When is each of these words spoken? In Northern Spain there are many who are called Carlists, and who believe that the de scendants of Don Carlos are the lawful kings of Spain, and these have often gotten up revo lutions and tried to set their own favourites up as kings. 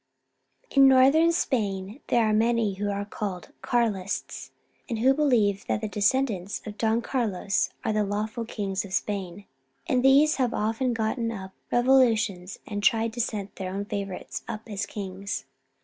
In 0.71 0.87
Northern 0.87 1.31
Spain 1.31 1.99
there 2.07 2.25
are 2.27 2.33
many 2.33 2.73
who 2.73 2.89
are 2.89 3.05
called 3.05 3.49
Carlists, 3.61 4.49
and 4.89 4.97
who 4.97 5.13
believe 5.13 5.63
that 5.67 5.79
the 5.81 5.87
de 5.87 5.99
scendants 5.99 6.65
of 6.65 6.75
Don 6.79 7.03
Carlos 7.03 7.69
are 7.85 7.93
the 7.93 8.03
lawful 8.03 8.43
kings 8.43 8.83
of 8.83 8.93
Spain, 8.95 9.45
and 9.87 10.01
these 10.03 10.37
have 10.37 10.55
often 10.55 10.93
gotten 10.95 11.31
up 11.31 11.51
revo 11.71 12.03
lutions 12.09 12.57
and 12.65 12.81
tried 12.81 13.13
to 13.13 13.21
set 13.21 13.57
their 13.57 13.71
own 13.71 13.85
favourites 13.85 14.41
up 14.47 14.67
as 14.67 14.87
kings. 14.87 15.45